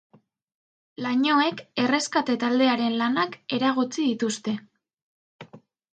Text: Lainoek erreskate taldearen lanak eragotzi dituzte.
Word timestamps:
Lainoek 1.05 1.61
erreskate 1.83 2.37
taldearen 2.45 2.97
lanak 3.03 3.37
eragotzi 3.59 3.99
dituzte. 4.07 4.55